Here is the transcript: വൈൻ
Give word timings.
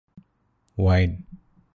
വൈൻ 0.77 1.11